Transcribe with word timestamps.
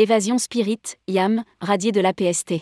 Évasion 0.00 0.38
Spirit, 0.38 0.80
YAM, 1.08 1.44
radié 1.60 1.92
de 1.92 2.00
l'APST. 2.00 2.54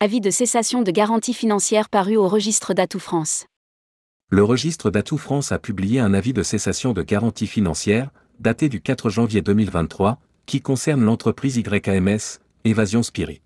Avis 0.00 0.20
de 0.20 0.28
cessation 0.28 0.82
de 0.82 0.90
garantie 0.90 1.32
financière 1.32 1.88
paru 1.88 2.16
au 2.16 2.28
registre 2.28 2.74
d'Atout 2.74 2.98
France. 2.98 3.46
Le 4.28 4.44
registre 4.44 4.90
d'Atout 4.90 5.16
France 5.16 5.50
a 5.50 5.58
publié 5.58 5.98
un 5.98 6.12
avis 6.12 6.34
de 6.34 6.42
cessation 6.42 6.92
de 6.92 7.00
garantie 7.00 7.46
financière, 7.46 8.10
daté 8.38 8.68
du 8.68 8.82
4 8.82 9.08
janvier 9.08 9.40
2023, 9.40 10.18
qui 10.44 10.60
concerne 10.60 11.02
l'entreprise 11.02 11.56
YAMS, 11.56 12.40
Évasion 12.66 13.02
Spirit. 13.02 13.40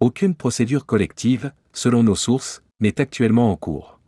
Aucune 0.00 0.36
procédure 0.36 0.86
collective, 0.86 1.50
selon 1.72 2.04
nos 2.04 2.14
sources, 2.14 2.62
n'est 2.78 3.00
actuellement 3.00 3.50
en 3.50 3.56
cours. 3.56 3.98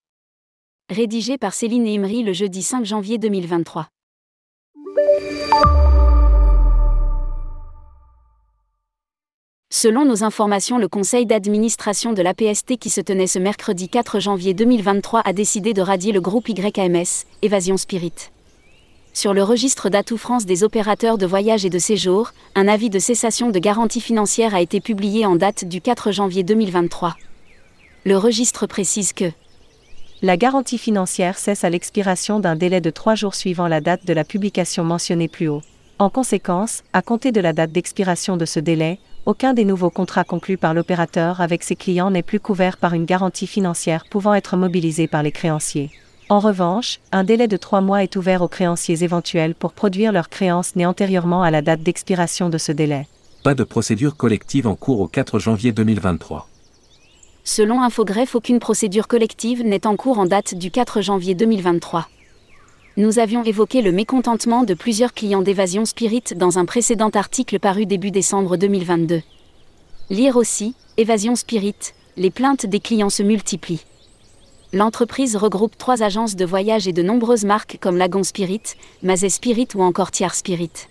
Rédigé 0.91 1.38
par 1.38 1.55
Céline 1.55 1.88
Imri 1.88 2.23
le 2.23 2.34
jeudi 2.34 2.62
5 2.62 2.84
janvier 2.84 3.19
2023. 3.19 3.88
Selon 9.83 10.05
nos 10.05 10.25
informations, 10.25 10.77
le 10.77 10.89
conseil 10.89 11.25
d'administration 11.25 12.12
de 12.12 12.20
l'APST 12.20 12.77
qui 12.77 12.91
se 12.91 13.01
tenait 13.01 13.27
ce 13.27 13.39
mercredi 13.39 13.89
4 13.89 14.20
janvier 14.20 14.53
2023 14.53 15.23
a 15.25 15.33
décidé 15.33 15.73
de 15.73 15.80
radier 15.80 16.12
le 16.12 16.20
groupe 16.20 16.51
YAMS, 16.51 17.25
Évasion 17.41 17.79
Spirit. 17.79 18.12
Sur 19.15 19.33
le 19.33 19.43
registre 19.43 19.89
d'Atout 19.89 20.19
France 20.19 20.45
des 20.45 20.65
opérateurs 20.65 21.16
de 21.16 21.25
voyage 21.25 21.65
et 21.65 21.70
de 21.70 21.79
séjour, 21.79 22.33
un 22.55 22.69
avis 22.69 22.91
de 22.91 22.98
cessation 22.98 23.48
de 23.48 23.59
garantie 23.59 24.03
financière 24.03 24.55
a 24.55 24.61
été 24.61 24.83
publié 24.83 25.25
en 25.25 25.37
date 25.37 25.65
du 25.65 25.81
4 25.81 26.12
janvier 26.12 26.42
2023. 26.42 27.17
Le 28.05 28.19
registre 28.19 28.67
précise 28.67 29.15
que 29.15 29.33
la 30.20 30.37
garantie 30.37 30.77
financière 30.77 31.39
cesse 31.39 31.65
à 31.65 31.70
l'expiration 31.70 32.39
d'un 32.39 32.55
délai 32.55 32.83
de 32.83 32.91
trois 32.91 33.15
jours 33.15 33.34
suivant 33.34 33.67
la 33.67 33.81
date 33.81 34.05
de 34.05 34.12
la 34.12 34.25
publication 34.25 34.84
mentionnée 34.84 35.28
plus 35.28 35.48
haut. 35.48 35.62
En 35.98 36.11
conséquence, 36.11 36.83
à 36.92 37.01
compter 37.01 37.33
de 37.33 37.41
la 37.41 37.55
date 37.55 37.73
d'expiration 37.73 38.36
de 38.36 38.45
ce 38.45 38.61
délai, 38.61 38.98
aucun 39.31 39.55
des 39.55 39.64
nouveaux 39.64 39.91
contrats 39.91 40.25
conclus 40.25 40.56
par 40.56 40.75
l'opérateur 40.75 41.41
avec 41.41 41.62
ses 41.62 41.77
clients 41.77 42.11
n'est 42.11 42.25
plus 42.25 42.41
couvert 42.41 42.77
par 42.77 42.95
une 42.95 43.05
garantie 43.05 43.47
financière 43.47 44.05
pouvant 44.11 44.34
être 44.34 44.56
mobilisée 44.56 45.06
par 45.06 45.23
les 45.23 45.31
créanciers. 45.31 45.92
En 46.28 46.41
revanche, 46.41 46.98
un 47.12 47.23
délai 47.23 47.47
de 47.47 47.56
trois 47.56 47.81
mois 47.81 48.03
est 48.03 48.17
ouvert 48.17 48.42
aux 48.42 48.48
créanciers 48.48 49.05
éventuels 49.05 49.55
pour 49.55 49.73
produire 49.73 50.11
leurs 50.11 50.31
créances 50.31 50.75
nées 50.75 50.84
antérieurement 50.84 51.45
à 51.45 51.53
la 51.53 51.62
date 51.62 51.84
d'expiration 51.84 52.48
de 52.48 52.58
ce 52.58 52.73
délai. 52.73 53.06
Pas 53.45 53.55
de 53.55 53.62
procédure 53.62 54.17
collective 54.17 54.67
en 54.67 54.75
cours 54.75 55.01
au 55.01 55.06
4 55.06 55.39
janvier 55.39 55.70
2023. 55.70 56.48
Selon 57.45 57.83
Infogreffe, 57.83 58.34
aucune 58.34 58.58
procédure 58.58 59.06
collective 59.06 59.62
n'est 59.62 59.86
en 59.86 59.95
cours 59.95 60.19
en 60.19 60.27
date 60.27 60.56
du 60.56 60.73
4 60.73 61.03
janvier 61.03 61.36
2023. 61.36 62.08
Nous 62.96 63.20
avions 63.20 63.44
évoqué 63.44 63.83
le 63.83 63.92
mécontentement 63.92 64.64
de 64.64 64.74
plusieurs 64.74 65.14
clients 65.14 65.42
d'évasion 65.42 65.84
Spirit 65.84 66.24
dans 66.34 66.58
un 66.58 66.64
précédent 66.64 67.10
article 67.10 67.60
paru 67.60 67.86
début 67.86 68.10
décembre 68.10 68.56
2022. 68.56 69.22
Lire 70.10 70.36
aussi, 70.36 70.74
Évasion 70.96 71.36
Spirit, 71.36 71.77
les 72.16 72.30
plaintes 72.30 72.66
des 72.66 72.80
clients 72.80 73.08
se 73.08 73.22
multiplient. 73.22 73.84
L'entreprise 74.72 75.36
regroupe 75.36 75.78
trois 75.78 76.02
agences 76.02 76.34
de 76.34 76.44
voyage 76.44 76.88
et 76.88 76.92
de 76.92 77.02
nombreuses 77.02 77.44
marques 77.44 77.78
comme 77.80 77.96
Lagon 77.96 78.24
Spirit, 78.24 78.62
Mazet 79.05 79.28
Spirit 79.28 79.68
ou 79.77 79.83
encore 79.83 80.11
Tiers 80.11 80.34
Spirit. 80.34 80.88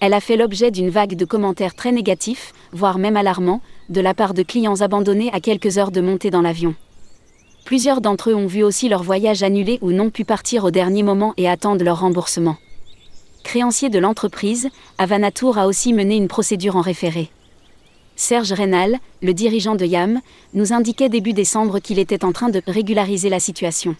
Elle 0.00 0.12
a 0.12 0.20
fait 0.20 0.36
l'objet 0.36 0.70
d'une 0.70 0.90
vague 0.90 1.16
de 1.16 1.24
commentaires 1.24 1.74
très 1.74 1.92
négatifs, 1.92 2.52
voire 2.72 2.98
même 2.98 3.16
alarmants, 3.16 3.62
de 3.88 4.02
la 4.02 4.12
part 4.12 4.34
de 4.34 4.42
clients 4.42 4.82
abandonnés 4.82 5.30
à 5.32 5.40
quelques 5.40 5.78
heures 5.78 5.92
de 5.92 6.02
montée 6.02 6.30
dans 6.30 6.42
l'avion. 6.42 6.74
Plusieurs 7.66 8.00
d'entre 8.00 8.30
eux 8.30 8.34
ont 8.36 8.46
vu 8.46 8.62
aussi 8.62 8.88
leur 8.88 9.02
voyage 9.02 9.42
annulé 9.42 9.80
ou 9.82 9.90
n'ont 9.90 10.10
pu 10.10 10.24
partir 10.24 10.62
au 10.62 10.70
dernier 10.70 11.02
moment 11.02 11.34
et 11.36 11.48
attendent 11.48 11.82
leur 11.82 11.98
remboursement. 11.98 12.58
Créancier 13.42 13.88
de 13.88 13.98
l'entreprise, 13.98 14.68
Avanatour 14.98 15.58
a 15.58 15.66
aussi 15.66 15.92
mené 15.92 16.14
une 16.14 16.28
procédure 16.28 16.76
en 16.76 16.80
référé. 16.80 17.28
Serge 18.14 18.52
Rénal, 18.52 18.98
le 19.20 19.34
dirigeant 19.34 19.74
de 19.74 19.84
YAM, 19.84 20.20
nous 20.54 20.72
indiquait 20.72 21.08
début 21.08 21.32
décembre 21.32 21.80
qu'il 21.80 21.98
était 21.98 22.24
en 22.24 22.30
train 22.30 22.50
de 22.50 22.62
régulariser 22.68 23.30
la 23.30 23.40
situation. 23.40 23.96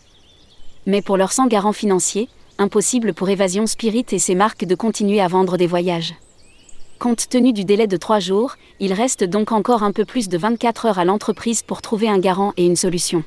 Mais 0.86 1.02
pour 1.02 1.16
leur 1.16 1.32
sans 1.32 1.48
garant 1.48 1.72
financier, 1.72 2.28
impossible 2.58 3.14
pour 3.14 3.30
Évasion 3.30 3.66
Spirit 3.66 4.06
et 4.12 4.20
ses 4.20 4.36
marques 4.36 4.64
de 4.64 4.76
continuer 4.76 5.20
à 5.20 5.26
vendre 5.26 5.56
des 5.56 5.66
voyages. 5.66 6.14
Compte 7.00 7.28
tenu 7.28 7.52
du 7.52 7.64
délai 7.64 7.88
de 7.88 7.96
trois 7.96 8.20
jours, 8.20 8.54
il 8.78 8.92
reste 8.92 9.24
donc 9.24 9.50
encore 9.50 9.82
un 9.82 9.90
peu 9.90 10.04
plus 10.04 10.28
de 10.28 10.38
24 10.38 10.86
heures 10.86 10.98
à 11.00 11.04
l'entreprise 11.04 11.62
pour 11.62 11.82
trouver 11.82 12.08
un 12.08 12.20
garant 12.20 12.52
et 12.56 12.64
une 12.64 12.76
solution. 12.76 13.24